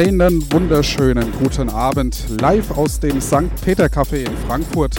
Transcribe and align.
Einen 0.00 0.50
wunderschönen 0.50 1.30
guten 1.38 1.68
Abend 1.68 2.24
live 2.40 2.70
aus 2.70 3.00
dem 3.00 3.20
St. 3.20 3.54
Peter 3.62 3.84
Café 3.84 4.24
in 4.24 4.34
Frankfurt. 4.48 4.94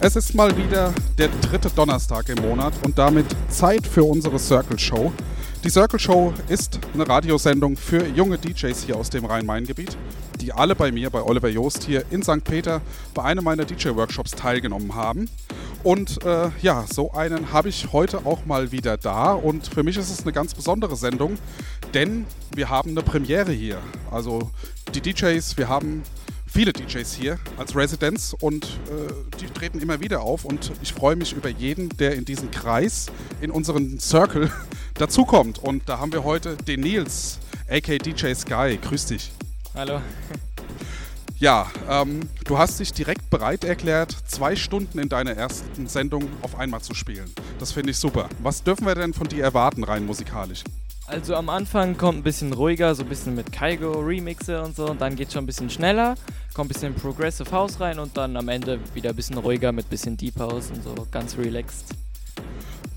Es 0.00 0.14
ist 0.14 0.34
mal 0.34 0.54
wieder 0.58 0.92
der 1.16 1.28
dritte 1.40 1.70
Donnerstag 1.70 2.28
im 2.28 2.42
Monat 2.46 2.74
und 2.84 2.98
damit 2.98 3.24
Zeit 3.48 3.86
für 3.86 4.04
unsere 4.04 4.38
Circle 4.38 4.78
Show. 4.78 5.10
Die 5.64 5.70
Circle 5.70 5.98
Show 5.98 6.34
ist 6.50 6.78
eine 6.92 7.08
Radiosendung 7.08 7.78
für 7.78 8.06
junge 8.08 8.36
DJs 8.36 8.82
hier 8.84 8.98
aus 8.98 9.08
dem 9.08 9.24
Rhein-Main-Gebiet, 9.24 9.96
die 10.38 10.52
alle 10.52 10.74
bei 10.74 10.92
mir, 10.92 11.08
bei 11.08 11.22
Oliver 11.22 11.48
Joost 11.48 11.84
hier 11.84 12.04
in 12.10 12.22
St. 12.22 12.44
Peter, 12.44 12.82
bei 13.14 13.22
einem 13.22 13.42
meiner 13.42 13.64
DJ-Workshops 13.64 14.32
teilgenommen 14.32 14.94
haben. 14.94 15.30
Und 15.82 16.24
äh, 16.24 16.50
ja, 16.62 16.84
so 16.92 17.12
einen 17.12 17.52
habe 17.52 17.68
ich 17.68 17.92
heute 17.92 18.26
auch 18.26 18.44
mal 18.44 18.72
wieder 18.72 18.96
da. 18.96 19.32
Und 19.32 19.68
für 19.68 19.82
mich 19.82 19.96
ist 19.96 20.10
es 20.10 20.22
eine 20.22 20.32
ganz 20.32 20.54
besondere 20.54 20.96
Sendung, 20.96 21.38
denn 21.94 22.26
wir 22.54 22.68
haben 22.68 22.90
eine 22.90 23.02
Premiere 23.02 23.52
hier. 23.52 23.78
Also 24.10 24.50
die 24.94 25.00
DJs, 25.00 25.56
wir 25.56 25.68
haben 25.68 26.02
viele 26.46 26.72
DJs 26.72 27.12
hier 27.14 27.38
als 27.58 27.76
Residenz 27.76 28.34
und 28.40 28.64
äh, 28.64 29.12
die 29.40 29.46
treten 29.46 29.80
immer 29.80 30.00
wieder 30.00 30.22
auf. 30.22 30.44
Und 30.44 30.72
ich 30.82 30.92
freue 30.92 31.16
mich 31.16 31.32
über 31.32 31.48
jeden, 31.48 31.90
der 31.98 32.14
in 32.14 32.24
diesen 32.24 32.50
Kreis, 32.50 33.06
in 33.40 33.50
unseren 33.50 34.00
Circle 34.00 34.50
dazukommt. 34.94 35.58
Und 35.58 35.88
da 35.88 35.98
haben 35.98 36.12
wir 36.12 36.24
heute 36.24 36.56
den 36.56 36.80
Nils, 36.80 37.38
aka 37.68 37.98
DJ 37.98 38.32
Sky. 38.34 38.78
Grüß 38.80 39.06
dich. 39.06 39.32
Hallo. 39.74 40.00
Ja, 41.38 41.70
ähm, 41.90 42.30
du 42.46 42.56
hast 42.56 42.80
dich 42.80 42.94
direkt 42.94 43.28
bereit 43.28 43.62
erklärt, 43.62 44.16
zwei 44.26 44.56
Stunden 44.56 44.98
in 44.98 45.10
deiner 45.10 45.32
ersten 45.32 45.86
Sendung 45.86 46.28
auf 46.40 46.58
einmal 46.58 46.80
zu 46.80 46.94
spielen. 46.94 47.30
Das 47.58 47.72
finde 47.72 47.90
ich 47.90 47.98
super. 47.98 48.30
Was 48.38 48.62
dürfen 48.62 48.86
wir 48.86 48.94
denn 48.94 49.12
von 49.12 49.28
dir 49.28 49.44
erwarten, 49.44 49.84
rein 49.84 50.06
musikalisch? 50.06 50.64
Also 51.06 51.34
am 51.34 51.50
Anfang 51.50 51.98
kommt 51.98 52.18
ein 52.18 52.22
bisschen 52.22 52.54
ruhiger, 52.54 52.94
so 52.94 53.02
ein 53.02 53.08
bisschen 53.10 53.34
mit 53.34 53.52
Kaigo 53.52 53.92
Remixe 54.00 54.62
und 54.62 54.74
so 54.74 54.86
und 54.86 55.00
dann 55.00 55.14
geht 55.14 55.30
schon 55.30 55.44
ein 55.44 55.46
bisschen 55.46 55.68
schneller, 55.68 56.14
kommt 56.54 56.70
ein 56.70 56.72
bisschen 56.72 56.94
Progressive 56.94 57.52
House 57.52 57.78
rein 57.80 57.98
und 57.98 58.16
dann 58.16 58.34
am 58.36 58.48
Ende 58.48 58.80
wieder 58.94 59.10
ein 59.10 59.16
bisschen 59.16 59.36
ruhiger 59.36 59.72
mit 59.72 59.86
ein 59.86 59.90
bisschen 59.90 60.16
Deep 60.16 60.40
House 60.40 60.70
und 60.70 60.82
so 60.82 61.06
ganz 61.12 61.36
relaxed. 61.36 61.94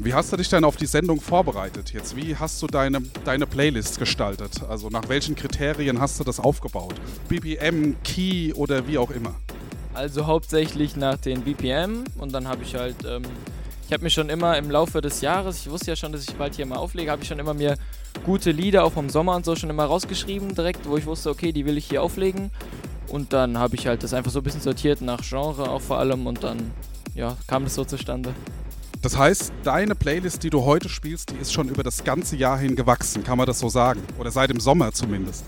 Wie 0.02 0.14
hast 0.14 0.32
du 0.32 0.38
dich 0.38 0.48
denn 0.48 0.64
auf 0.64 0.78
die 0.78 0.86
Sendung 0.86 1.20
vorbereitet 1.20 1.92
jetzt? 1.92 2.16
Wie 2.16 2.34
hast 2.34 2.62
du 2.62 2.68
deine, 2.68 3.02
deine 3.26 3.46
Playlist 3.46 4.00
gestaltet? 4.00 4.64
Also 4.70 4.88
nach 4.88 5.10
welchen 5.10 5.36
Kriterien 5.36 6.00
hast 6.00 6.18
du 6.22 6.24
das 6.24 6.40
aufgebaut? 6.40 6.96
BPM, 7.28 7.98
Key 8.06 8.54
oder 8.54 8.88
wie 8.88 8.98
auch 8.98 9.12
immer? 9.12 9.36
Also 9.94 10.26
hauptsächlich 10.26 10.96
nach 10.96 11.18
den 11.18 11.42
BPM 11.42 12.06
und 12.18 12.32
dann 12.32 12.48
habe 12.48 12.64
ich 12.64 12.76
halt, 12.76 12.96
ähm, 13.06 13.24
ich 13.88 13.92
habe 13.92 14.04
mir 14.04 14.10
schon 14.10 14.30
immer 14.30 14.58
im 14.58 14.72
Laufe 14.72 15.02
des 15.02 15.20
Jahres, 15.20 15.60
ich 15.60 15.70
wusste 15.70 15.88
ja 15.88 15.98
schon, 15.98 16.14
dass 16.14 16.24
ich 16.24 16.34
bald 16.36 16.56
hier 16.56 16.66
mal 16.66 16.78
auflege, 16.78 17.12
habe 17.12 17.22
ich 17.22 17.28
schon 17.28 17.40
immer 17.40 17.54
mir 17.54 17.76
gute 18.26 18.52
Lieder 18.52 18.86
auch 18.86 18.94
vom 18.94 19.10
Sommer 19.10 19.36
und 19.36 19.44
so 19.44 19.58
schon 19.58 19.70
immer 19.70 19.84
rausgeschrieben 19.84 20.56
direkt, 20.56 20.88
wo 20.88 20.96
ich 20.96 21.08
wusste, 21.08 21.30
okay, 21.30 21.52
die 21.52 21.66
will 21.66 21.78
ich 21.78 21.90
hier 21.90 22.02
auflegen. 22.02 22.52
Und 23.10 23.34
dann 23.34 23.58
habe 23.58 23.76
ich 23.76 23.86
halt 23.86 24.04
das 24.04 24.14
einfach 24.14 24.32
so 24.32 24.40
ein 24.40 24.44
bisschen 24.44 24.62
sortiert 24.62 25.02
nach 25.02 25.24
Genre 25.28 25.70
auch 25.70 25.82
vor 25.82 25.98
allem 25.98 26.26
und 26.26 26.42
dann 26.42 26.72
ja, 27.16 27.36
kam 27.48 27.66
das 27.66 27.76
so 27.76 27.84
zustande. 27.84 28.34
Das 29.02 29.18
heißt, 29.18 29.54
deine 29.64 29.96
Playlist, 29.96 30.44
die 30.44 30.50
du 30.50 30.66
heute 30.66 30.90
spielst, 30.90 31.30
die 31.30 31.38
ist 31.38 31.54
schon 31.54 31.70
über 31.70 31.84
das 31.84 32.04
ganze 32.04 32.36
Jahr 32.36 32.58
hin 32.58 32.76
gewachsen, 32.76 33.24
kann 33.24 33.38
man 33.38 33.48
das 33.48 33.60
so 33.60 33.70
sagen? 33.70 34.02
Oder 34.18 34.30
seit 34.30 34.50
dem 34.50 34.60
Sommer 34.60 34.92
zumindest? 34.92 35.46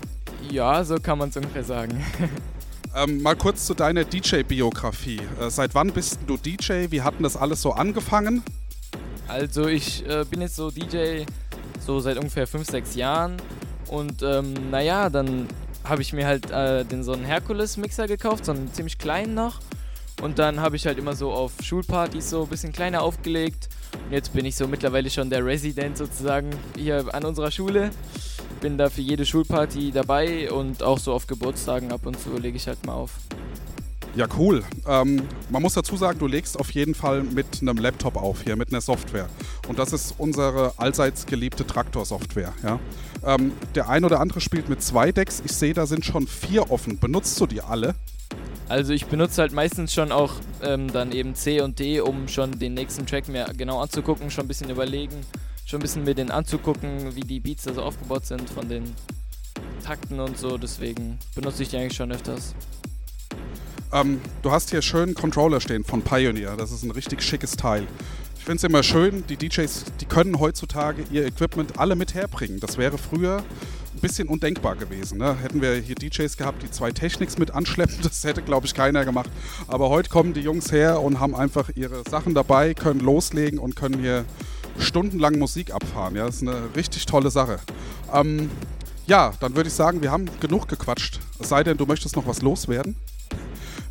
Ja, 0.50 0.82
so 0.84 0.94
kann 0.96 1.18
man 1.18 1.28
es 1.28 1.36
ungefähr 1.36 1.62
sagen. 1.62 2.02
ähm, 2.96 3.20
mal 3.20 3.36
kurz 3.36 3.66
zu 3.66 3.74
deiner 3.74 4.04
DJ-Biografie. 4.04 5.20
Äh, 5.38 5.50
seit 5.50 5.74
wann 5.74 5.92
bist 5.92 6.20
du 6.26 6.38
DJ? 6.38 6.86
Wie 6.88 7.02
hat 7.02 7.16
denn 7.16 7.24
das 7.24 7.36
alles 7.36 7.60
so 7.60 7.72
angefangen? 7.72 8.42
Also 9.28 9.66
ich 9.66 10.08
äh, 10.08 10.24
bin 10.24 10.40
jetzt 10.40 10.56
so 10.56 10.70
DJ 10.70 11.24
so 11.84 12.00
seit 12.00 12.16
ungefähr 12.16 12.46
5, 12.46 12.66
6 12.66 12.94
Jahren 12.94 13.36
und 13.88 14.22
ähm, 14.22 14.54
naja, 14.70 15.10
dann 15.10 15.46
habe 15.84 16.00
ich 16.00 16.14
mir 16.14 16.26
halt 16.26 16.50
äh, 16.50 16.86
den 16.86 17.04
so 17.04 17.12
einen 17.12 17.24
Hercules-Mixer 17.24 18.06
gekauft, 18.06 18.46
so 18.46 18.52
einen 18.52 18.72
ziemlich 18.72 18.96
kleinen 18.96 19.34
noch 19.34 19.60
und 20.22 20.38
dann 20.38 20.60
habe 20.60 20.76
ich 20.76 20.86
halt 20.86 20.98
immer 20.98 21.16
so 21.16 21.32
auf 21.32 21.52
Schulpartys 21.62 22.30
so 22.30 22.44
ein 22.44 22.48
bisschen 22.48 22.72
kleiner 22.72 23.02
aufgelegt. 23.02 23.68
Und 24.06 24.12
jetzt 24.12 24.32
bin 24.32 24.46
ich 24.46 24.54
so 24.54 24.68
mittlerweile 24.68 25.10
schon 25.10 25.28
der 25.28 25.44
Resident 25.44 25.98
sozusagen 25.98 26.50
hier 26.76 27.12
an 27.12 27.24
unserer 27.24 27.50
Schule. 27.50 27.90
Bin 28.60 28.78
da 28.78 28.88
für 28.88 29.00
jede 29.00 29.26
Schulparty 29.26 29.90
dabei 29.90 30.50
und 30.52 30.84
auch 30.84 30.98
so 30.98 31.12
auf 31.12 31.26
Geburtstagen 31.26 31.90
ab 31.90 32.06
und 32.06 32.18
zu 32.20 32.38
lege 32.38 32.56
ich 32.56 32.68
halt 32.68 32.86
mal 32.86 32.94
auf. 32.94 33.10
Ja, 34.14 34.26
cool. 34.38 34.62
Ähm, 34.86 35.22
man 35.50 35.60
muss 35.62 35.74
dazu 35.74 35.96
sagen, 35.96 36.20
du 36.20 36.28
legst 36.28 36.60
auf 36.60 36.70
jeden 36.70 36.94
Fall 36.94 37.24
mit 37.24 37.60
einem 37.60 37.78
Laptop 37.78 38.16
auf 38.16 38.42
hier, 38.42 38.54
mit 38.54 38.70
einer 38.70 38.80
Software. 38.80 39.28
Und 39.68 39.78
das 39.78 39.92
ist 39.92 40.14
unsere 40.18 40.74
allseits 40.76 41.26
geliebte 41.26 41.66
Traktor-Software. 41.66 42.52
Ja? 42.62 42.78
Ähm, 43.24 43.52
der 43.74 43.88
ein 43.88 44.04
oder 44.04 44.20
andere 44.20 44.40
spielt 44.40 44.68
mit 44.68 44.82
zwei 44.82 45.10
Decks. 45.10 45.42
Ich 45.44 45.52
sehe, 45.52 45.74
da 45.74 45.86
sind 45.86 46.04
schon 46.04 46.28
vier 46.28 46.70
offen. 46.70 46.98
Benutzt 46.98 47.40
du 47.40 47.46
die 47.46 47.62
alle? 47.62 47.96
Also 48.68 48.92
ich 48.92 49.06
benutze 49.06 49.42
halt 49.42 49.52
meistens 49.52 49.92
schon 49.92 50.12
auch 50.12 50.34
ähm, 50.62 50.90
dann 50.92 51.12
eben 51.12 51.34
C 51.34 51.60
und 51.60 51.78
D, 51.78 52.00
um 52.00 52.28
schon 52.28 52.58
den 52.58 52.74
nächsten 52.74 53.06
Track 53.06 53.28
mir 53.28 53.46
genau 53.56 53.80
anzugucken, 53.80 54.30
schon 54.30 54.44
ein 54.44 54.48
bisschen 54.48 54.70
überlegen, 54.70 55.16
schon 55.66 55.80
ein 55.80 55.82
bisschen 55.82 56.04
mir 56.04 56.14
den 56.14 56.30
anzugucken, 56.30 57.14
wie 57.14 57.20
die 57.20 57.40
Beats 57.40 57.64
da 57.64 57.74
so 57.74 57.82
aufgebaut 57.82 58.24
sind 58.26 58.48
von 58.48 58.68
den 58.68 58.94
Takten 59.84 60.20
und 60.20 60.38
so. 60.38 60.56
Deswegen 60.56 61.18
benutze 61.34 61.62
ich 61.62 61.68
die 61.68 61.76
eigentlich 61.76 61.96
schon 61.96 62.12
öfters. 62.12 62.54
Ähm, 63.92 64.20
du 64.40 64.50
hast 64.50 64.70
hier 64.70 64.80
schön 64.80 65.14
Controller 65.14 65.60
stehen 65.60 65.84
von 65.84 66.02
Pioneer. 66.02 66.56
Das 66.56 66.72
ist 66.72 66.82
ein 66.82 66.90
richtig 66.90 67.22
schickes 67.22 67.56
Teil. 67.56 67.86
Ich 68.38 68.44
finde 68.44 68.56
es 68.56 68.64
immer 68.64 68.82
schön, 68.82 69.24
die 69.28 69.36
DJs, 69.36 69.84
die 70.00 70.06
können 70.06 70.40
heutzutage 70.40 71.04
ihr 71.12 71.26
Equipment 71.26 71.78
alle 71.78 71.94
mit 71.94 72.14
herbringen. 72.14 72.58
Das 72.58 72.78
wäre 72.78 72.98
früher 72.98 73.44
ein 73.94 74.00
bisschen 74.00 74.28
undenkbar 74.28 74.76
gewesen. 74.76 75.18
Ne? 75.18 75.36
Hätten 75.40 75.60
wir 75.60 75.74
hier 75.74 75.94
DJs 75.94 76.36
gehabt, 76.36 76.62
die 76.62 76.70
zwei 76.70 76.90
Technics 76.90 77.38
mit 77.38 77.52
anschleppen, 77.52 77.96
das 78.02 78.24
hätte, 78.24 78.42
glaube 78.42 78.66
ich, 78.66 78.74
keiner 78.74 79.04
gemacht. 79.04 79.30
Aber 79.68 79.88
heute 79.88 80.08
kommen 80.08 80.34
die 80.34 80.40
Jungs 80.40 80.72
her 80.72 81.00
und 81.00 81.20
haben 81.20 81.34
einfach 81.34 81.70
ihre 81.74 82.02
Sachen 82.08 82.34
dabei, 82.34 82.74
können 82.74 83.00
loslegen 83.00 83.58
und 83.58 83.76
können 83.76 84.00
hier 84.00 84.24
stundenlang 84.78 85.38
Musik 85.38 85.72
abfahren. 85.72 86.16
Ja? 86.16 86.26
Das 86.26 86.36
ist 86.36 86.42
eine 86.42 86.74
richtig 86.74 87.06
tolle 87.06 87.30
Sache. 87.30 87.58
Ähm, 88.12 88.50
ja, 89.06 89.32
dann 89.40 89.56
würde 89.56 89.68
ich 89.68 89.74
sagen, 89.74 90.02
wir 90.02 90.10
haben 90.10 90.26
genug 90.40 90.68
gequatscht. 90.68 91.20
Es 91.38 91.48
sei 91.48 91.64
denn, 91.64 91.76
du 91.76 91.86
möchtest 91.86 92.16
noch 92.16 92.26
was 92.26 92.40
loswerden. 92.40 92.96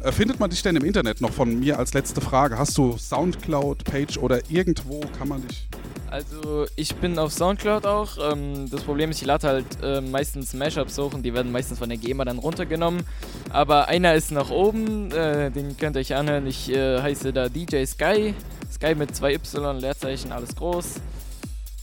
Äh, 0.03 0.11
findet 0.11 0.39
man 0.39 0.49
dich 0.49 0.63
denn 0.63 0.75
im 0.75 0.83
Internet 0.83 1.21
noch 1.21 1.31
von 1.31 1.59
mir 1.59 1.77
als 1.77 1.93
letzte 1.93 2.21
Frage? 2.21 2.57
Hast 2.57 2.77
du 2.77 2.97
Soundcloud-Page 2.97 4.17
oder 4.17 4.39
irgendwo 4.49 5.01
kann 5.17 5.27
man 5.27 5.47
dich. 5.47 5.67
Also 6.11 6.65
ich 6.75 6.93
bin 6.95 7.17
auf 7.17 7.31
Soundcloud 7.31 7.85
auch. 7.85 8.17
Ähm, 8.33 8.69
das 8.69 8.83
Problem 8.83 9.11
ist, 9.11 9.21
ich 9.21 9.27
lade 9.27 9.47
halt 9.47 9.65
äh, 9.81 10.01
meistens 10.01 10.53
Mashups 10.53 10.97
hoch 10.97 11.13
und 11.13 11.23
die 11.23 11.33
werden 11.33 11.53
meistens 11.53 11.79
von 11.79 11.87
der 11.87 11.97
GEMA 11.97 12.25
dann 12.25 12.37
runtergenommen. 12.37 13.05
Aber 13.49 13.87
einer 13.87 14.13
ist 14.13 14.29
nach 14.31 14.49
oben, 14.49 15.09
äh, 15.11 15.49
den 15.51 15.77
könnt 15.77 15.95
ihr 15.95 16.01
euch 16.01 16.13
anhören. 16.13 16.45
Ich 16.47 16.69
äh, 16.69 17.01
heiße 17.01 17.31
da 17.31 17.47
DJ 17.47 17.85
Sky. 17.85 18.33
Sky 18.69 18.93
mit 18.93 19.15
zwei 19.15 19.33
Y, 19.33 19.79
Leerzeichen, 19.79 20.33
alles 20.33 20.53
groß. 20.53 20.95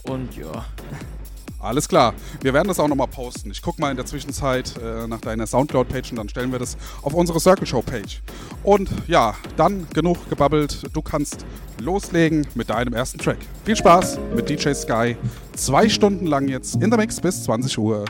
Und 0.02 0.36
ja. 0.36 0.66
Alles 1.60 1.88
klar. 1.88 2.14
Wir 2.40 2.54
werden 2.54 2.68
das 2.68 2.78
auch 2.78 2.86
nochmal 2.86 3.08
posten. 3.08 3.50
Ich 3.50 3.62
gucke 3.62 3.80
mal 3.80 3.90
in 3.90 3.96
der 3.96 4.06
Zwischenzeit 4.06 4.74
äh, 4.76 5.08
nach 5.08 5.20
deiner 5.20 5.46
Soundcloud-Page 5.46 6.12
und 6.12 6.16
dann 6.16 6.28
stellen 6.28 6.52
wir 6.52 6.58
das 6.58 6.76
auf 7.02 7.14
unsere 7.14 7.40
Circle 7.40 7.66
Show-Page. 7.66 8.22
Und 8.62 8.90
ja, 9.08 9.34
dann 9.56 9.88
genug 9.92 10.28
gebabbelt. 10.30 10.86
Du 10.92 11.02
kannst 11.02 11.44
loslegen 11.80 12.46
mit 12.54 12.70
deinem 12.70 12.94
ersten 12.94 13.18
Track. 13.18 13.38
Viel 13.64 13.76
Spaß 13.76 14.18
mit 14.36 14.48
DJ 14.48 14.72
Sky. 14.72 15.16
Zwei 15.54 15.88
Stunden 15.88 16.26
lang 16.26 16.48
jetzt 16.48 16.76
in 16.76 16.90
der 16.90 16.98
Mix 16.98 17.20
bis 17.20 17.42
20 17.44 17.78
Uhr. 17.78 18.04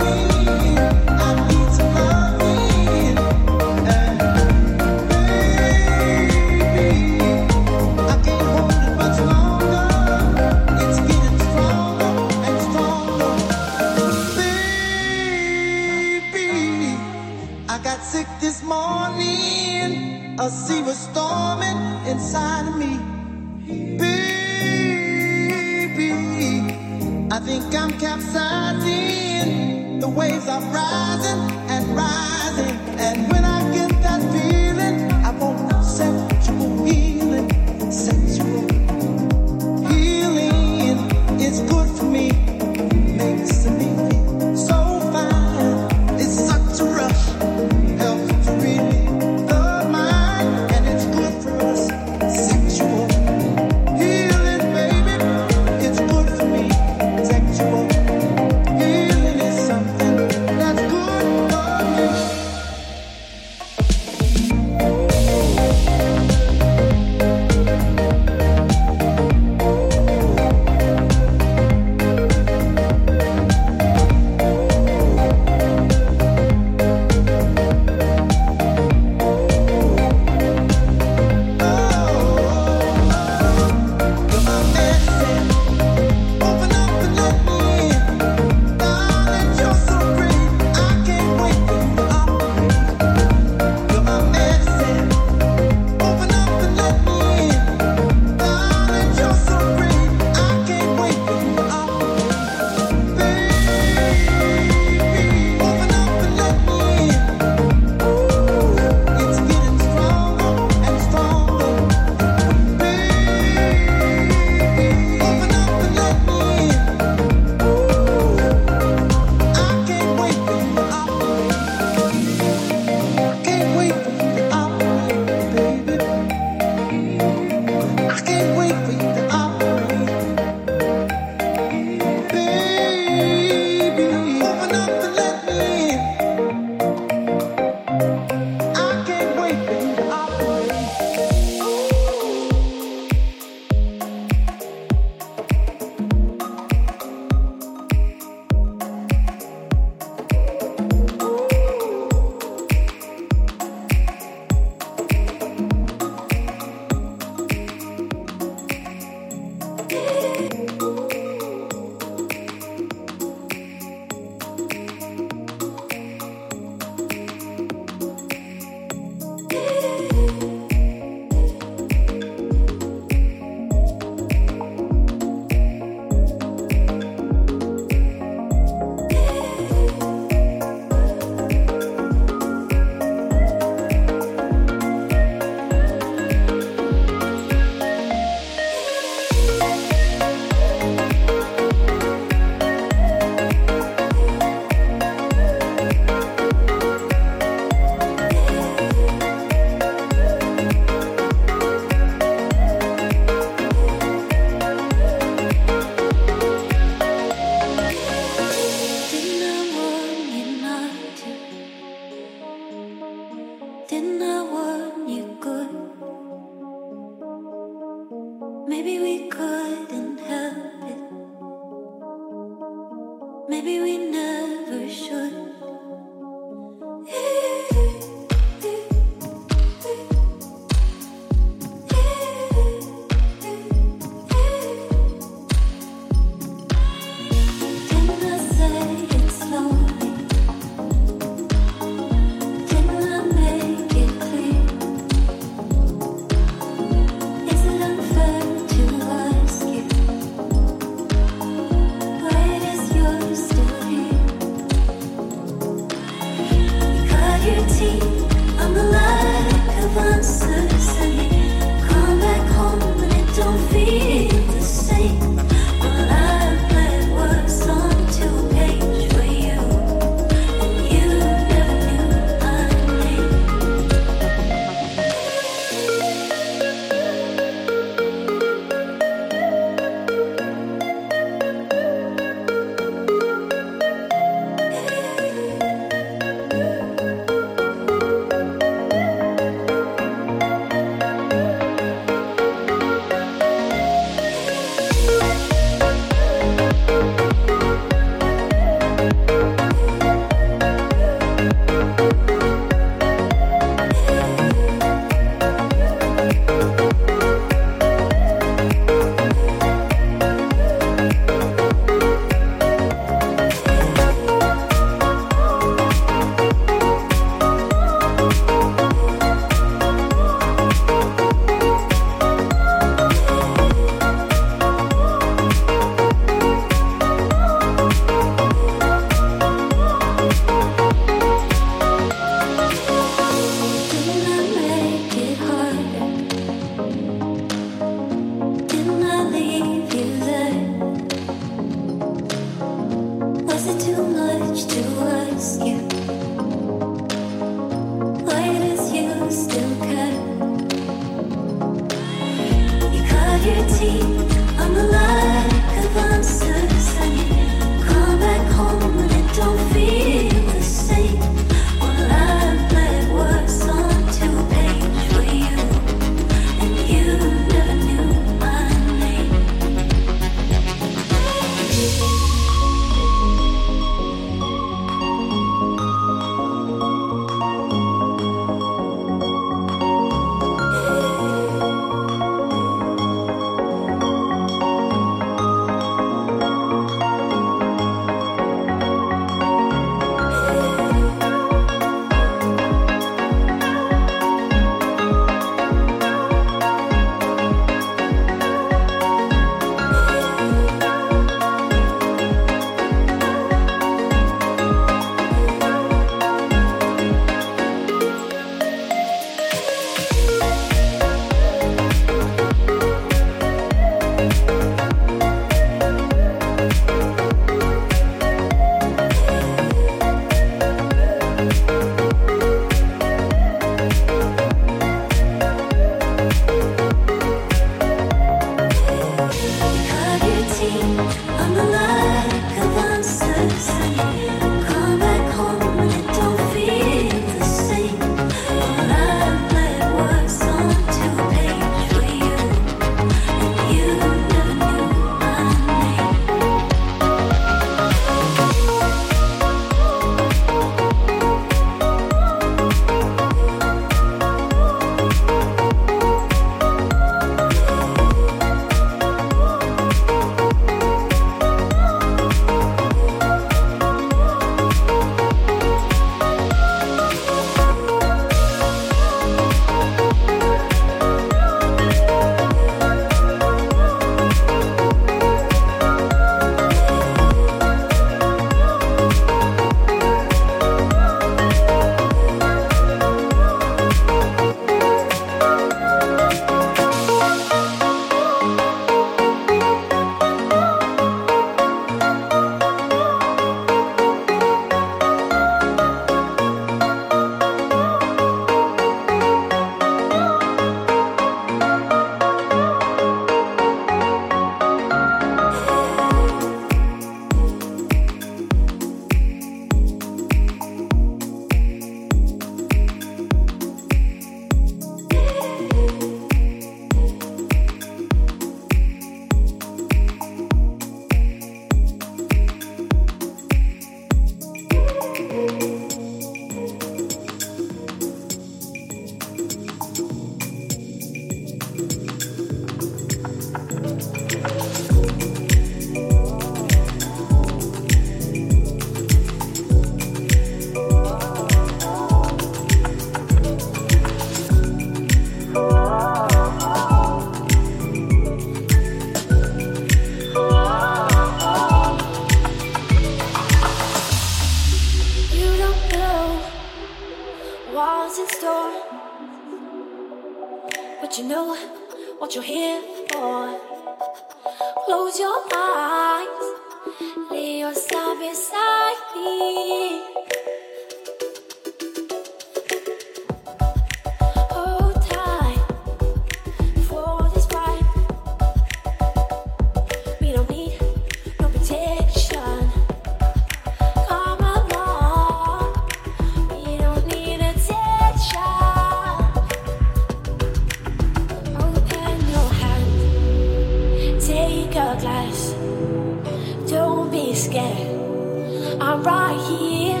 I'm 598.80 599.02
right 599.02 599.40
here, 599.48 600.00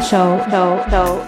show, 0.00 0.44
show, 0.50 0.84
show, 0.90 1.23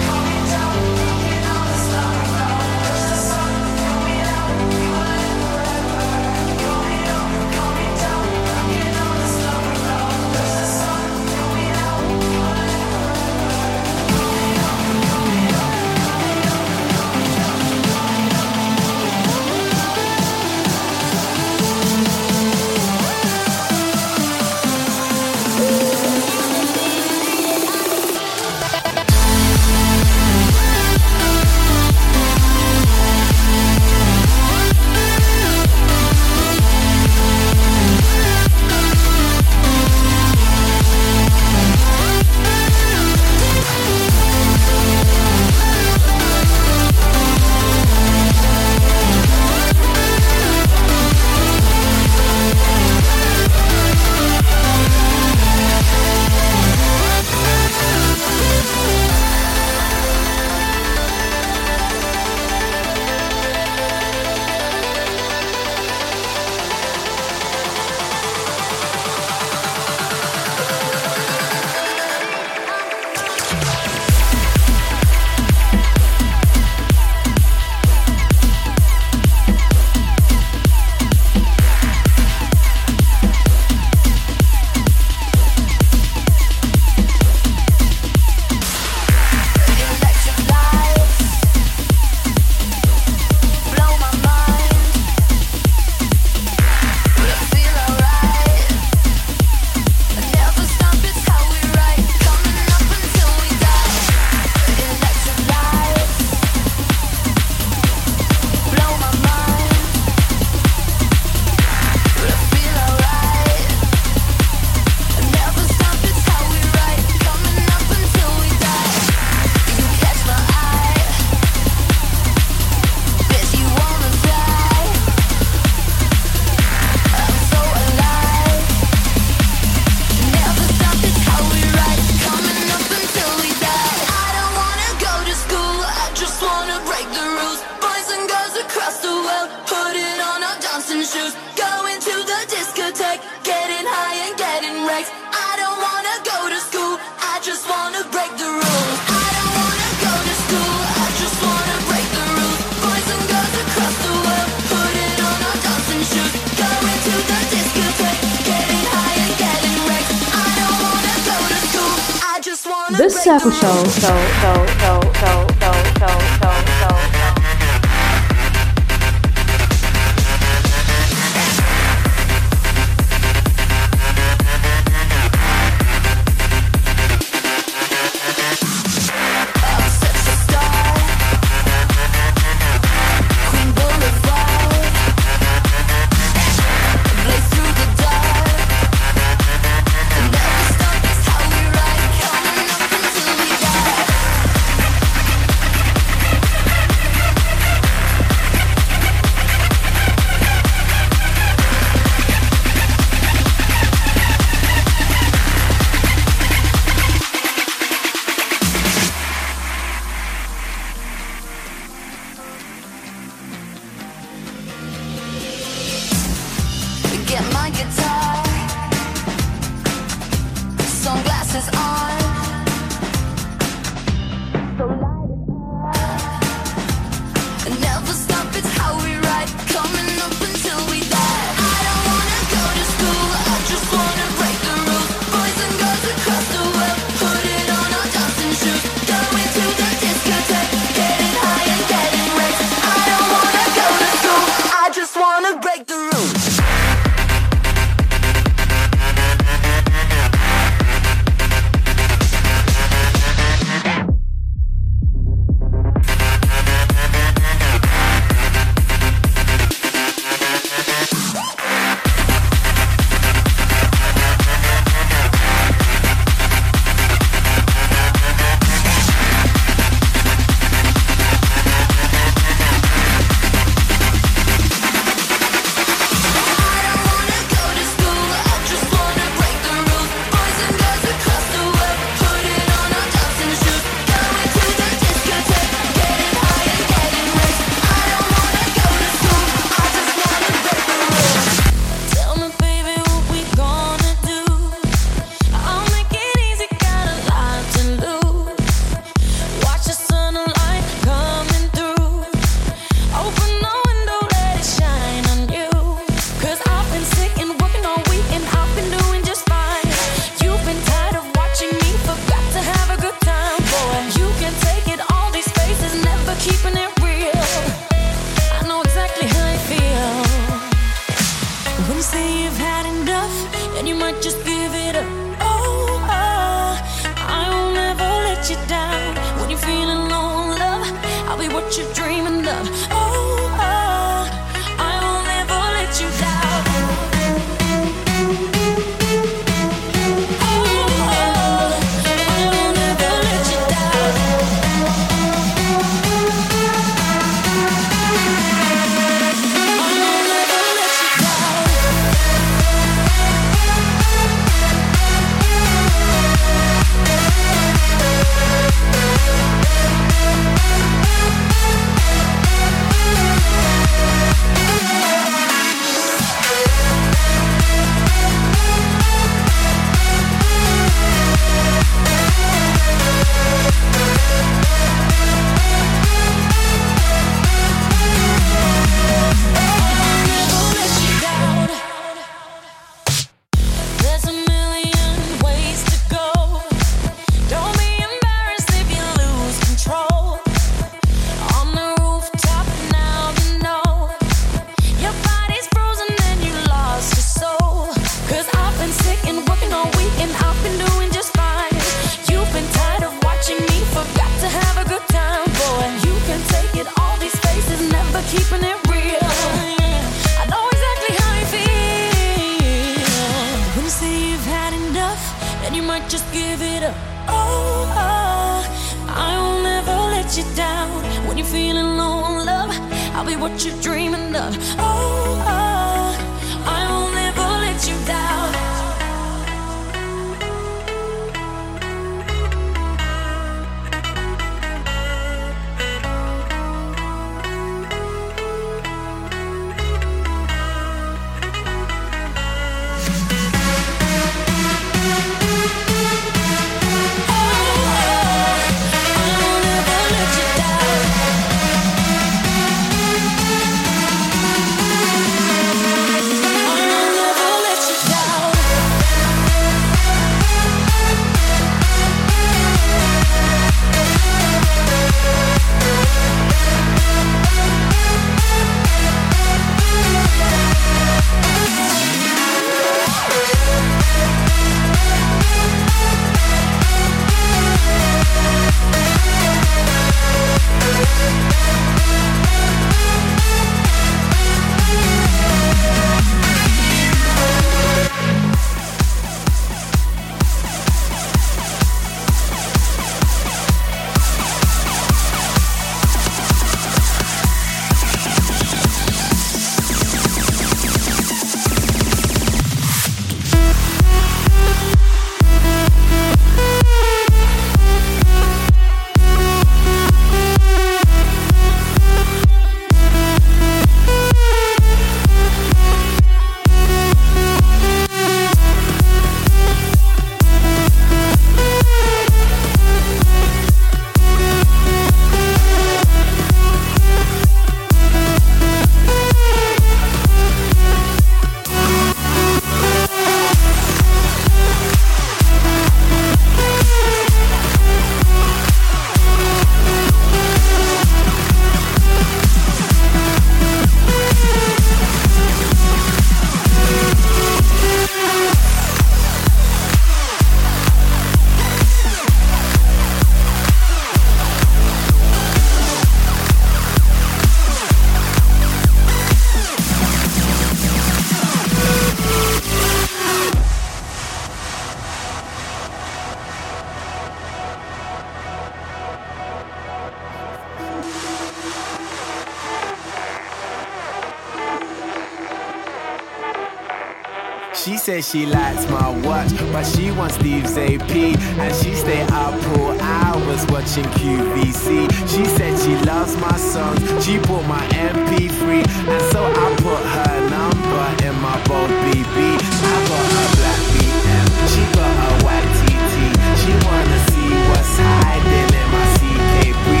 She 577.83 577.97
says 577.97 578.29
she 578.29 578.45
likes 578.45 578.87
my 578.91 579.09
watch, 579.25 579.49
but 579.73 579.83
she 579.83 580.11
wants 580.11 580.35
Steve's 580.35 580.77
AP. 580.77 581.09
And 581.09 581.75
she 581.75 581.95
stay 581.95 582.21
up 582.29 582.53
for 582.61 582.95
hours 583.01 583.65
watching 583.73 584.05
QVC. 584.21 585.09
She 585.27 585.45
said 585.45 585.79
she 585.79 585.95
loves 586.05 586.37
my 586.37 586.55
songs, 586.57 587.01
she 587.25 587.39
bought 587.39 587.65
my 587.65 587.81
MP3. 587.89 588.85
And 588.85 589.23
so 589.33 589.41
I 589.43 589.75
put 589.81 590.03
her 590.13 590.37
number 590.53 591.25
in 591.25 591.33
my 591.41 591.57
bold 591.65 591.89
BB. 592.05 592.37
I 592.37 592.97
got 593.09 593.25
a 593.33 593.45
black 593.57 593.81
BM, 593.97 594.47
she 594.69 594.83
got 594.93 595.13
a 595.25 595.43
white 595.43 595.71
TT. 595.81 596.37
She 596.61 596.71
wanna 596.85 597.19
see 597.33 597.49
what's 597.65 597.97
hiding 597.97 598.73
in 598.77 598.87
my 598.93 599.05
CK 599.17 600.00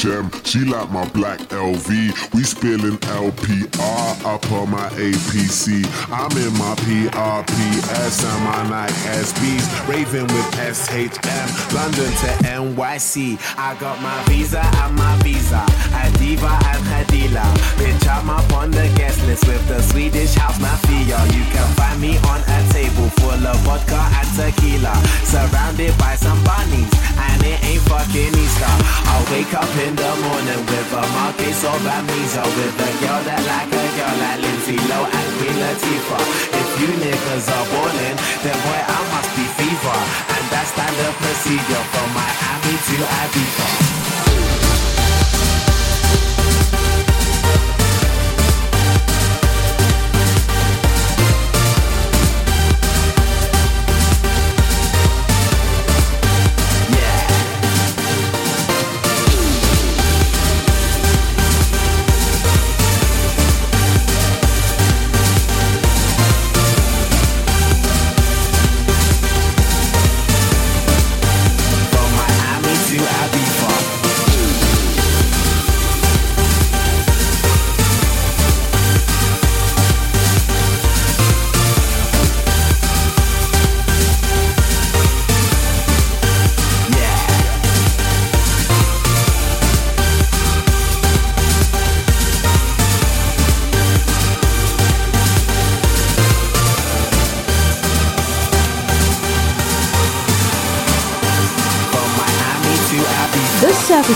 She 0.00 0.64
like 0.64 0.90
my 0.90 1.06
black 1.10 1.40
LV. 1.50 2.32
We 2.32 2.42
spilling 2.42 2.96
LPR 3.20 4.24
up 4.24 4.50
on 4.50 4.70
my 4.70 4.88
APC. 4.96 5.84
I'm 6.08 6.32
in 6.40 6.52
my 6.56 6.74
PRPS 6.80 8.24
and 8.24 8.44
my 8.44 8.70
Nike 8.70 8.94
SBs. 9.20 9.88
Raving 9.88 10.22
with 10.22 10.50
SHM. 10.56 11.74
London 11.74 12.10
to 12.22 12.30
NYC. 12.48 13.38
I 13.58 13.74
got 13.78 14.00
my 14.00 14.24
visa 14.24 14.62
and 14.64 14.96
my 14.96 15.18
visa. 15.22 15.66
A 15.92 16.10
diva 16.16 16.48
and 16.48 16.80
dealer. 17.08 17.52
Bitch, 17.76 18.08
I'm 18.08 18.30
up 18.30 18.50
on 18.54 18.70
the 18.70 18.90
guest 18.96 19.20
list 19.26 19.46
with 19.46 19.66
the 19.68 19.82
Swedish 19.82 20.34
house 20.34 20.58
mafia. 20.60 21.20
You 21.26 21.44
can 21.52 21.68
find 21.74 22.00
me 22.00 22.16
on 22.16 22.40
table 23.00 23.10
full 23.20 23.46
of 23.46 23.56
vodka 23.64 24.00
and 24.18 24.30
tequila. 24.36 24.94
Surrounded 25.24 25.96
by 25.98 26.14
some 26.16 26.38
bunnies, 26.44 26.90
and 27.16 27.42
it 27.42 27.58
ain't 27.64 27.82
fucking 27.88 28.34
Easter. 28.36 28.74
I'll 29.08 29.24
wake 29.32 29.52
up 29.54 29.70
in 29.84 29.94
the 29.96 30.12
morning 30.24 30.60
with 30.66 30.92
a 30.92 31.02
marquise 31.16 31.64
of 31.64 31.80
amnesia. 31.86 32.44
With 32.44 32.76
a 32.76 32.90
girl 33.00 33.20
that 33.24 33.42
like 33.48 33.72
a 33.72 33.84
girl 33.96 34.14
like 34.20 34.40
Lindsay 34.42 34.78
Lowe 34.88 35.08
and 35.08 35.28
Queen 35.38 35.56
Latifah. 35.56 36.24
If 36.52 36.68
you 36.80 36.90
niggas 37.00 37.48
are 37.48 37.66
balling, 37.72 38.16
then 38.44 38.56
boy, 38.64 38.80
I 38.80 39.00
must 39.12 39.30
be 39.36 39.44
fever. 39.56 39.98
And 40.34 40.44
that's 40.52 40.70
standard 40.72 41.14
procedure 41.20 41.84
from 41.92 42.08
Miami 42.12 42.74
to 42.76 42.96
Ibiza. 43.24 44.29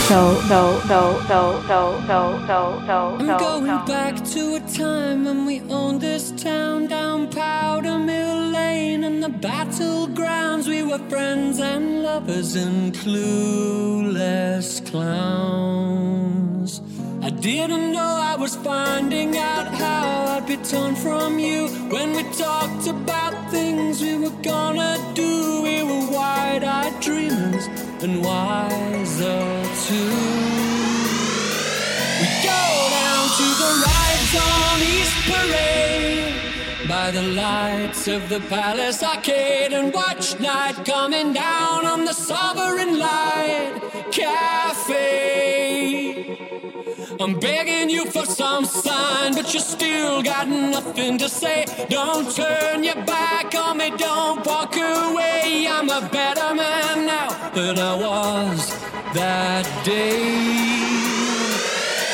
Show. 0.09 0.35
Do, 0.43 0.71
do, 0.83 1.03
do, 1.29 1.41
do, 1.67 1.81
do, 2.07 2.21
do, 2.47 2.61
do, 2.87 3.01
I'm 3.25 3.39
going 3.39 3.87
back 3.87 4.15
to 4.33 4.57
a 4.57 4.61
time 4.61 5.25
when 5.25 5.47
we 5.47 5.63
owned 5.63 6.03
this 6.03 6.31
town 6.33 6.89
down 6.89 7.31
Powder 7.31 7.99
Mill 7.99 8.51
Lane 8.51 9.05
and 9.05 9.23
the 9.23 9.31
battlegrounds. 9.31 10.69
We 10.69 10.83
were 10.83 10.99
friends 11.09 11.59
and 11.59 12.03
lovers 12.03 12.55
and 12.55 12.93
clueless 12.93 14.85
clowns. 14.91 16.83
I 17.23 17.31
didn't 17.31 17.93
know 17.93 18.19
I 18.33 18.37
was 18.37 18.57
finding 18.57 19.39
out 19.39 19.69
how 19.69 20.27
I'd 20.37 20.47
be 20.47 20.59
torn 20.59 20.97
from 20.97 21.39
you 21.39 21.69
when 21.89 22.13
we 22.13 22.25
talked 22.35 22.87
about 22.89 23.51
things 23.51 24.03
we 24.03 24.19
were 24.19 24.43
gonna 24.43 24.99
do. 25.15 25.63
We 25.63 25.83
were 25.83 26.11
wide-eyed 26.11 27.01
dreamers 27.01 27.69
and 28.03 28.23
wiser 28.23 29.54
We 29.91 29.97
go 32.43 32.64
down 32.91 33.28
to 33.37 33.47
the 33.61 33.70
rides 33.85 34.35
on 34.41 34.80
East 34.80 35.16
Parade 35.28 36.89
by 36.89 37.11
the 37.11 37.20
lights 37.22 38.09
of 38.09 38.26
the 38.30 38.41
Palace 38.49 39.03
Arcade 39.03 39.74
and 39.74 39.93
watch 39.93 40.41
night 40.41 40.87
coming 40.87 41.35
down 41.35 41.85
on 41.85 42.07
the 42.07 42.14
Sovereign 42.14 42.99
Light 42.99 43.78
Cafe. 44.11 45.54
I'm 47.20 47.39
begging 47.39 47.91
you 47.91 48.07
for 48.07 48.25
some 48.25 48.64
sign, 48.64 49.35
but 49.35 49.53
you 49.53 49.61
still 49.61 50.22
got 50.22 50.49
nothing 50.49 51.18
to 51.18 51.29
say. 51.29 51.66
Don't 51.91 52.35
turn 52.35 52.83
your 52.83 53.01
back 53.05 53.55
on 53.55 53.79
me, 53.79 53.91
don't 53.91 54.45
walk 54.47 54.75
away. 54.75 55.66
I'm 55.68 55.91
a 55.91 56.09
better 56.09 56.55
man 56.55 57.07
now 57.07 57.29
than 57.55 57.79
I 57.79 57.95
was 57.97 58.70
that 59.12 59.66
day. 59.85 60.95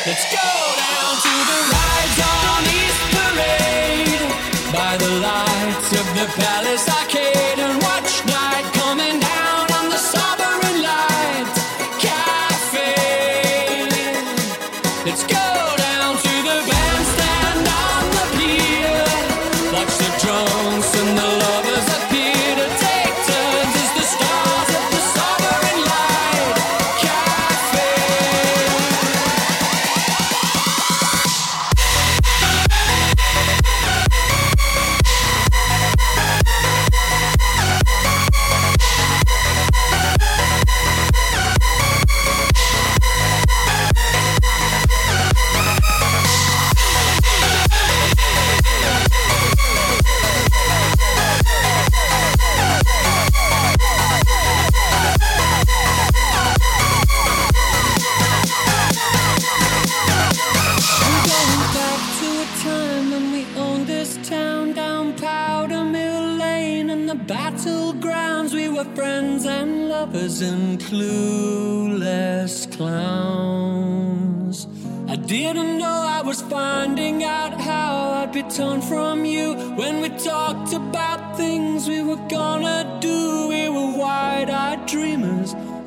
Let's 0.06 0.26
go 0.38 0.50
down 0.84 1.12
to 1.26 1.34
the 1.50 1.60
rides 1.74 2.18
on 2.34 2.62
East 2.80 3.02
Parade 3.14 4.26
by 4.74 4.96
the 4.96 5.10
lights 5.20 5.90
of 6.00 6.06
the 6.18 6.26
Palace 6.40 6.59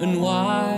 and 0.03 0.19
why. 0.19 0.72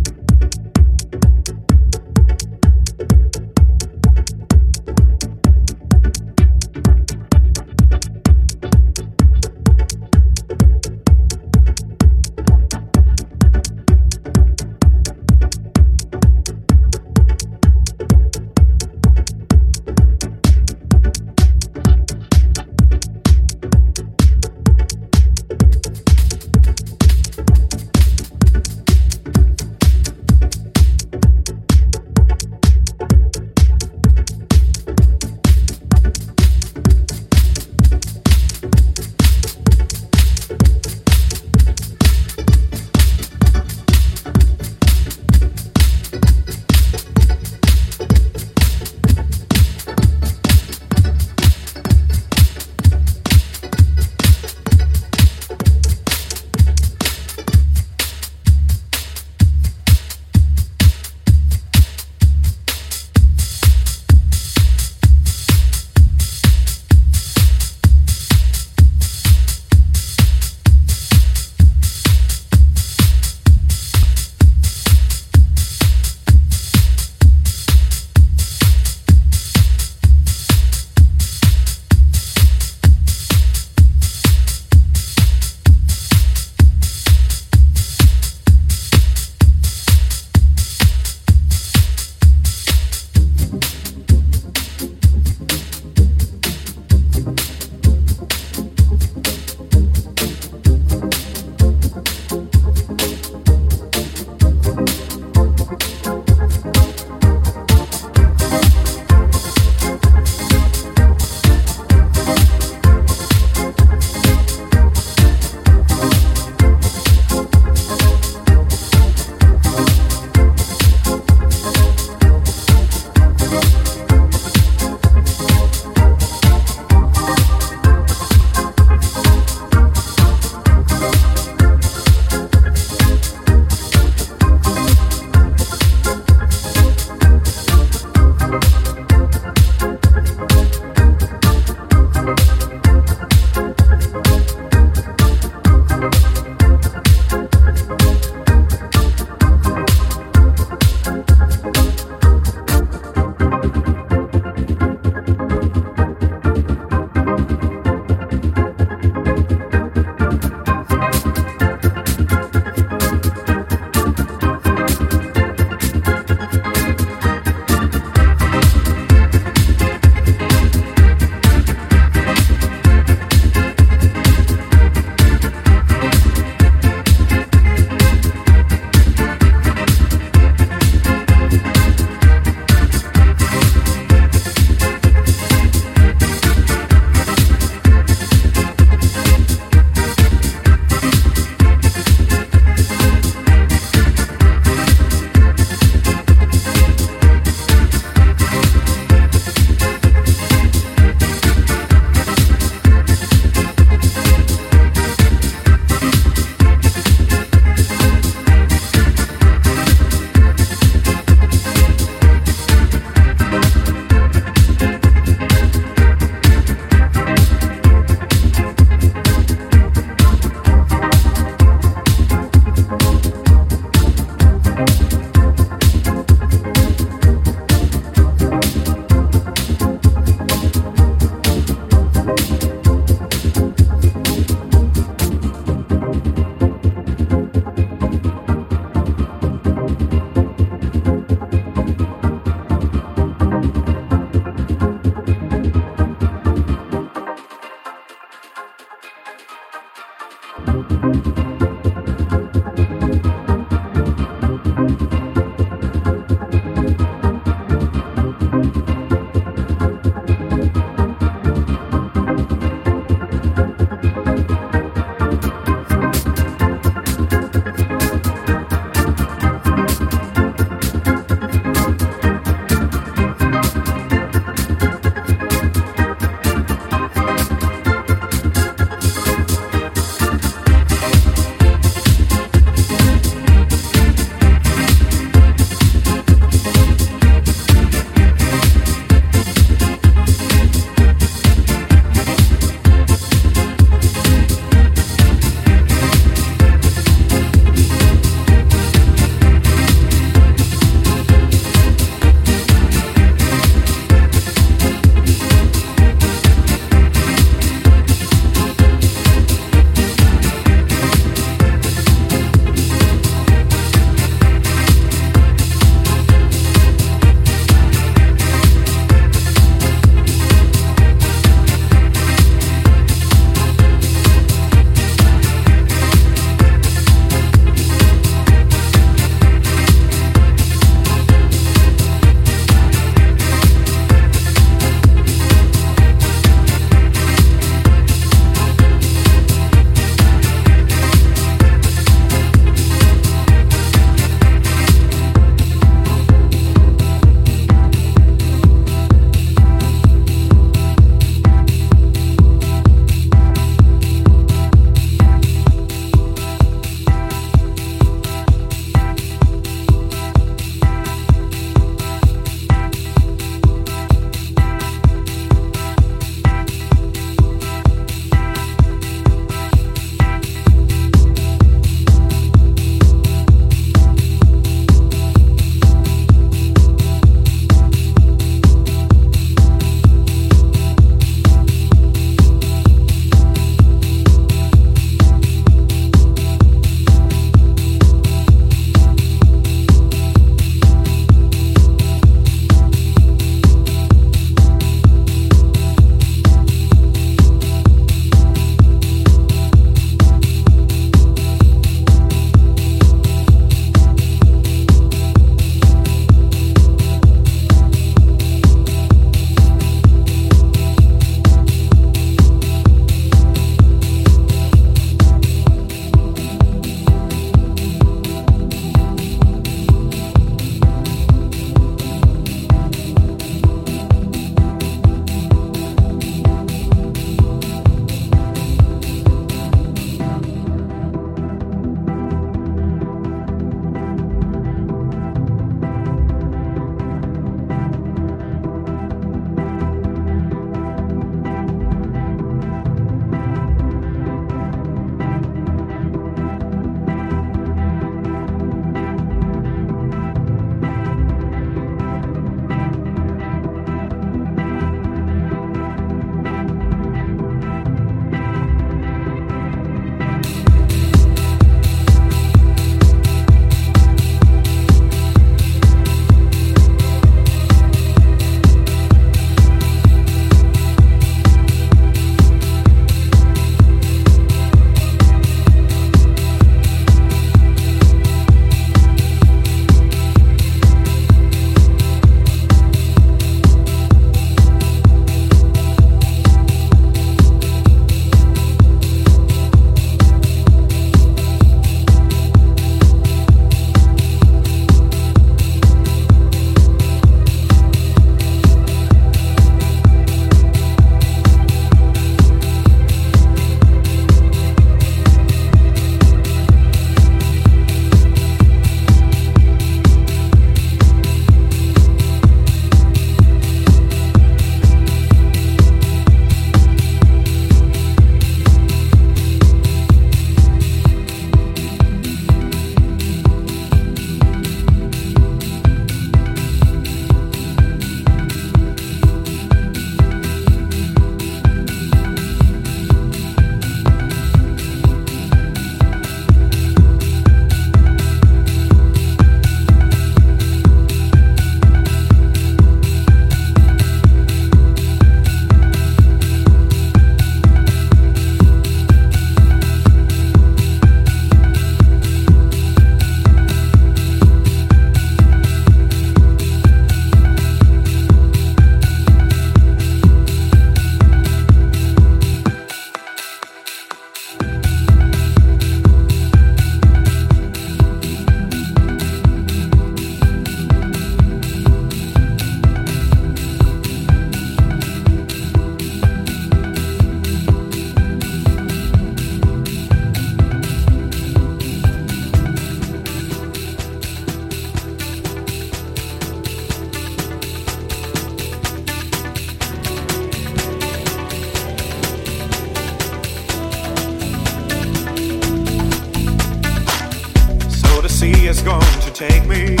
take 599.41 599.65
me. 599.65 600.00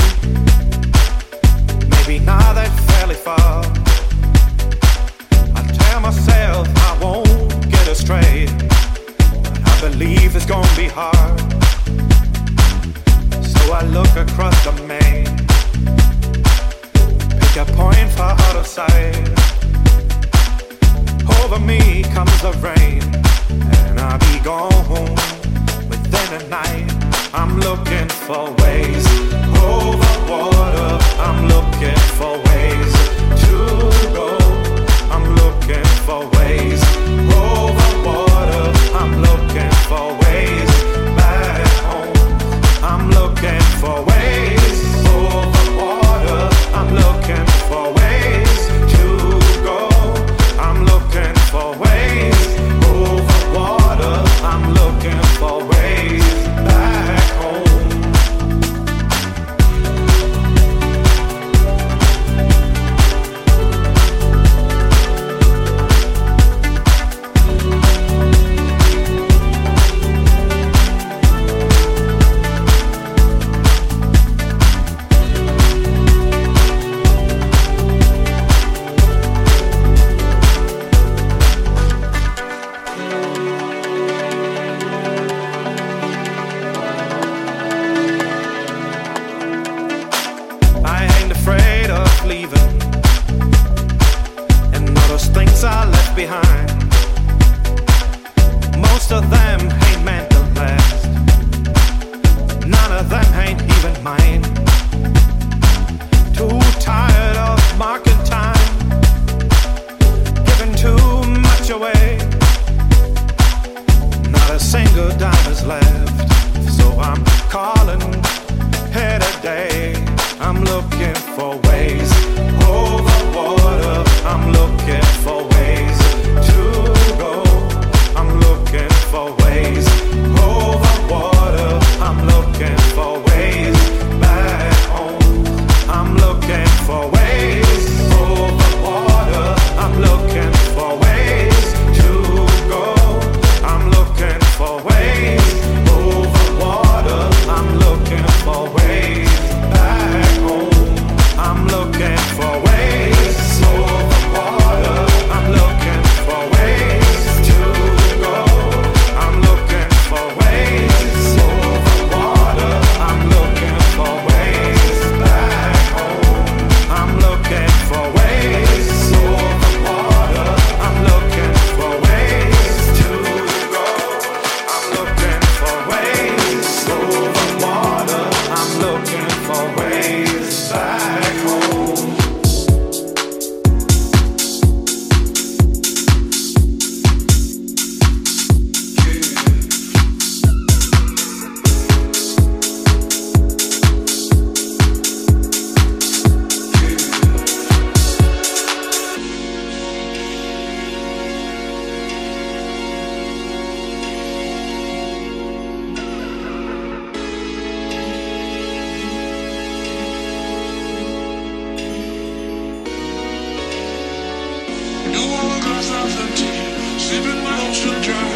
sipping 217.11 217.43
my 217.43 217.57
ocean 217.67 217.97
dry. 218.07 218.33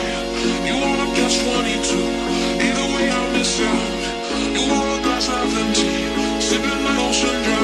You 0.68 0.76
wanna 0.84 1.07
catch 1.15 1.35
22. 1.39 2.07
Either 2.65 2.88
way, 2.93 3.06
I 3.19 3.22
miss 3.34 3.53
out. 3.72 4.02
You 4.56 4.64
wanna 4.72 4.97
glass 5.06 5.27
of 5.30 5.57
empty, 5.61 5.91
sipping 6.47 6.81
my 6.84 6.95
ocean 7.07 7.38
dry. 7.45 7.55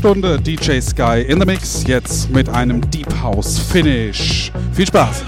Stunde 0.00 0.40
DJ 0.40 0.80
Sky 0.80 1.20
in 1.28 1.38
the 1.38 1.44
Mix, 1.44 1.84
jetzt 1.86 2.30
mit 2.30 2.48
einem 2.48 2.80
Deep 2.90 3.14
House 3.20 3.58
Finish. 3.58 4.50
Viel 4.72 4.86
Spaß! 4.86 5.24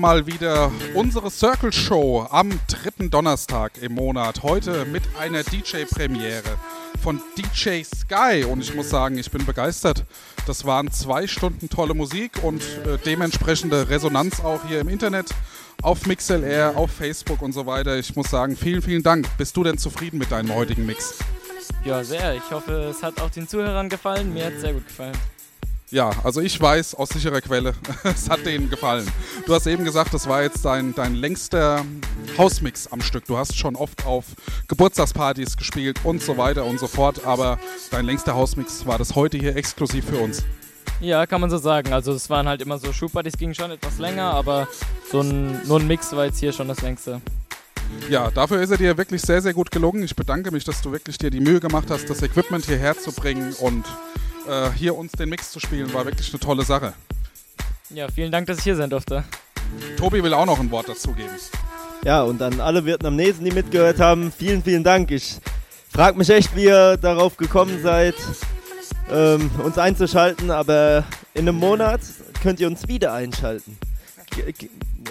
Mal 0.00 0.26
wieder 0.26 0.72
unsere 0.94 1.30
Circle 1.30 1.72
Show 1.72 2.26
am 2.30 2.58
dritten 2.66 3.10
Donnerstag 3.10 3.72
im 3.82 3.94
Monat. 3.94 4.42
Heute 4.42 4.86
mit 4.86 5.02
einer 5.18 5.42
DJ-Premiere 5.42 6.56
von 7.02 7.20
DJ 7.36 7.82
Sky. 7.84 8.44
Und 8.44 8.62
ich 8.62 8.74
muss 8.74 8.88
sagen, 8.88 9.18
ich 9.18 9.30
bin 9.30 9.44
begeistert. 9.44 10.06
Das 10.46 10.64
waren 10.64 10.90
zwei 10.90 11.26
Stunden 11.26 11.68
tolle 11.68 11.92
Musik 11.92 12.42
und 12.42 12.62
äh, 12.62 12.96
dementsprechende 13.04 13.90
Resonanz 13.90 14.40
auch 14.40 14.66
hier 14.66 14.80
im 14.80 14.88
Internet, 14.88 15.34
auf 15.82 16.06
MixLR, 16.06 16.76
auf 16.76 16.90
Facebook 16.90 17.42
und 17.42 17.52
so 17.52 17.66
weiter. 17.66 17.98
Ich 17.98 18.16
muss 18.16 18.30
sagen, 18.30 18.56
vielen, 18.56 18.80
vielen 18.80 19.02
Dank. 19.02 19.28
Bist 19.36 19.54
du 19.56 19.64
denn 19.64 19.76
zufrieden 19.76 20.18
mit 20.18 20.32
deinem 20.32 20.54
heutigen 20.54 20.86
Mix? 20.86 21.18
Ja, 21.84 22.02
sehr. 22.02 22.34
Ich 22.36 22.50
hoffe, 22.50 22.90
es 22.90 23.02
hat 23.02 23.20
auch 23.20 23.30
den 23.30 23.46
Zuhörern 23.46 23.90
gefallen. 23.90 24.32
Mir 24.32 24.46
hat 24.46 24.54
es 24.54 24.62
sehr 24.62 24.72
gut 24.72 24.86
gefallen. 24.86 25.16
Ja, 25.90 26.12
also 26.22 26.40
ich 26.40 26.60
weiß 26.60 26.94
aus 26.94 27.08
sicherer 27.08 27.40
Quelle, 27.40 27.74
es 28.04 28.30
hat 28.30 28.46
denen 28.46 28.70
gefallen. 28.70 29.10
Du 29.44 29.54
hast 29.54 29.66
eben 29.66 29.84
gesagt, 29.84 30.14
das 30.14 30.28
war 30.28 30.42
jetzt 30.42 30.64
dein, 30.64 30.94
dein 30.94 31.16
längster 31.16 31.84
Hausmix 32.38 32.86
am 32.86 33.00
Stück. 33.00 33.24
Du 33.26 33.36
hast 33.36 33.58
schon 33.58 33.74
oft 33.74 34.06
auf 34.06 34.24
Geburtstagspartys 34.68 35.56
gespielt 35.56 35.98
und 36.04 36.22
so 36.22 36.36
weiter 36.36 36.64
und 36.64 36.78
so 36.78 36.86
fort, 36.86 37.24
aber 37.26 37.58
dein 37.90 38.04
längster 38.04 38.34
Hausmix 38.36 38.86
war 38.86 38.98
das 38.98 39.16
heute 39.16 39.36
hier 39.36 39.56
exklusiv 39.56 40.04
für 40.04 40.18
uns. 40.18 40.44
Ja, 41.00 41.26
kann 41.26 41.40
man 41.40 41.50
so 41.50 41.58
sagen. 41.58 41.92
Also 41.92 42.12
es 42.12 42.30
waren 42.30 42.46
halt 42.46 42.62
immer 42.62 42.78
so 42.78 42.92
Schubpartys, 42.92 43.36
ging 43.36 43.52
schon 43.52 43.72
etwas 43.72 43.98
länger, 43.98 44.32
aber 44.32 44.68
so 45.10 45.22
ein, 45.22 45.66
nur 45.66 45.80
ein 45.80 45.88
Mix 45.88 46.12
war 46.12 46.26
jetzt 46.26 46.38
hier 46.38 46.52
schon 46.52 46.68
das 46.68 46.82
längste. 46.82 47.20
Ja, 48.08 48.30
dafür 48.30 48.62
ist 48.62 48.70
er 48.70 48.76
dir 48.76 48.96
wirklich 48.96 49.22
sehr, 49.22 49.42
sehr 49.42 49.54
gut 49.54 49.72
gelungen. 49.72 50.04
Ich 50.04 50.14
bedanke 50.14 50.52
mich, 50.52 50.62
dass 50.62 50.82
du 50.82 50.92
wirklich 50.92 51.18
dir 51.18 51.30
die 51.30 51.40
Mühe 51.40 51.58
gemacht 51.58 51.90
hast, 51.90 52.08
das 52.08 52.22
Equipment 52.22 52.64
hierher 52.64 52.96
zu 52.96 53.10
bringen 53.10 53.52
und 53.54 53.84
äh, 54.50 54.70
hier 54.76 54.96
uns 54.96 55.12
den 55.12 55.28
Mix 55.28 55.50
zu 55.50 55.60
spielen, 55.60 55.92
war 55.94 56.04
wirklich 56.04 56.30
eine 56.30 56.40
tolle 56.40 56.64
Sache. 56.64 56.92
Ja, 57.90 58.08
vielen 58.08 58.32
Dank, 58.32 58.46
dass 58.46 58.58
ich 58.58 58.64
hier 58.64 58.76
sein 58.76 58.90
durfte. 58.90 59.24
Tobi 59.96 60.22
will 60.22 60.34
auch 60.34 60.46
noch 60.46 60.60
ein 60.60 60.70
Wort 60.70 60.88
dazu 60.88 61.12
geben. 61.12 61.30
Ja, 62.04 62.22
und 62.22 62.40
an 62.42 62.60
alle 62.60 62.84
Vietnamesen, 62.84 63.44
die 63.44 63.50
mitgehört 63.50 64.00
haben, 64.00 64.32
vielen, 64.36 64.62
vielen 64.62 64.84
Dank. 64.84 65.10
Ich 65.10 65.38
frage 65.92 66.16
mich 66.16 66.30
echt, 66.30 66.54
wie 66.56 66.64
ihr 66.64 66.96
darauf 66.96 67.36
gekommen 67.36 67.82
seid, 67.82 68.14
ähm, 69.10 69.50
uns 69.62 69.76
einzuschalten, 69.76 70.50
aber 70.50 71.04
in 71.34 71.48
einem 71.48 71.58
Monat 71.58 72.00
könnt 72.42 72.60
ihr 72.60 72.68
uns 72.68 72.88
wieder 72.88 73.12
einschalten. 73.12 73.76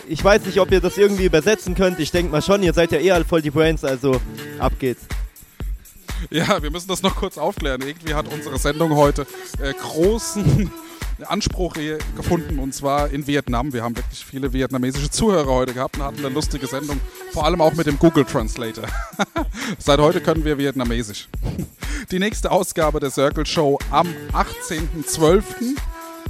Ich 0.08 0.24
weiß 0.24 0.46
nicht, 0.46 0.60
ob 0.60 0.72
ihr 0.72 0.82
das 0.82 0.98
irgendwie 0.98 1.26
übersetzen 1.26 1.76
könnt. 1.76 2.00
Ich 2.00 2.12
denke 2.12 2.32
mal 2.32 2.42
schon, 2.42 2.64
ihr 2.64 2.74
seid 2.74 2.92
ja 2.92 3.00
eh 3.00 3.12
alle 3.12 3.26
voll 3.26 3.42
die 3.42 3.52
Brains, 3.52 3.84
also 3.84 4.20
ab 4.58 4.74
geht's. 4.80 5.06
Ja, 6.30 6.62
wir 6.62 6.72
müssen 6.72 6.88
das 6.88 7.02
noch 7.02 7.16
kurz 7.16 7.38
aufklären. 7.38 7.82
Irgendwie 7.82 8.14
hat 8.14 8.32
unsere 8.32 8.58
Sendung 8.58 8.96
heute 8.96 9.26
äh, 9.62 9.74
großen 9.74 10.72
Anspruch 11.26 11.76
gefunden 12.16 12.60
und 12.60 12.74
zwar 12.74 13.10
in 13.10 13.28
Vietnam. 13.28 13.74
Wir 13.74 13.84
haben 13.84 13.96
wirklich 13.96 14.26
viele 14.26 14.54
vietnamesische 14.54 15.10
Zuhörer 15.10 15.52
heute 15.52 15.74
gehabt 15.74 15.98
und 15.98 16.04
hatten 16.04 16.20
eine 16.20 16.30
lustige 16.30 16.68
Sendung, 16.68 17.02
vor 17.32 17.46
allem 17.46 17.62
auch 17.62 17.74
mit 17.74 17.88
dem 17.88 18.00
Google 18.00 18.26
Translator. 18.26 18.86
Seit 19.80 20.00
heute 20.00 20.22
können 20.22 20.46
wir 20.46 20.58
Vietnamesisch. 20.58 21.28
Die 22.12 22.20
nächste 22.20 22.52
Ausgabe 22.52 23.00
der 23.00 23.12
Circle 23.12 23.46
Show 23.46 23.80
am 23.92 24.08
18.12. 24.34 25.44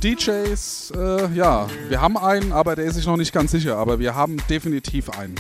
DJs, 0.04 0.94
äh, 0.96 1.28
ja, 1.34 1.68
wir 1.90 2.00
haben 2.00 2.18
einen, 2.18 2.54
aber 2.54 2.76
der 2.76 2.86
ist 2.86 2.96
sich 2.96 3.06
noch 3.06 3.18
nicht 3.18 3.34
ganz 3.34 3.52
sicher, 3.52 3.78
aber 3.78 4.00
wir 4.00 4.16
haben 4.16 4.38
definitiv 4.50 5.10
einen. 5.10 5.36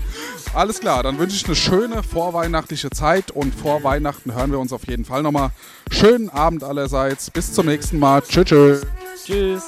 Alles 0.54 0.80
klar, 0.80 1.04
dann 1.04 1.18
wünsche 1.18 1.36
ich 1.36 1.46
eine 1.46 1.54
schöne 1.54 2.02
vorweihnachtliche 2.02 2.90
Zeit 2.90 3.30
und 3.30 3.54
vor 3.54 3.84
Weihnachten 3.84 4.34
hören 4.34 4.50
wir 4.50 4.58
uns 4.58 4.72
auf 4.72 4.86
jeden 4.88 5.04
Fall 5.04 5.22
nochmal. 5.22 5.50
Schönen 5.92 6.28
Abend 6.28 6.64
allerseits, 6.64 7.30
bis 7.30 7.52
zum 7.52 7.66
nächsten 7.66 8.00
Mal. 8.00 8.22
Tschüss. 8.22 8.46
Tschüss. 8.46 8.86
Tschüss. 9.24 9.64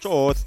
Tschüss. 0.00 0.46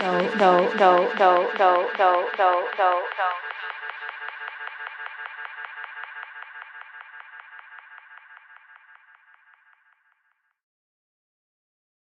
No, 0.00 0.20
no, 0.38 0.68
no, 0.78 1.08
no, 1.18 1.46
no, 1.58 1.84
no, 1.98 2.12
no, 2.38 2.50
no, 2.78 2.90
no. 3.18 3.43